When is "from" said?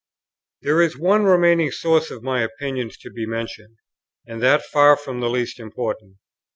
4.97-5.19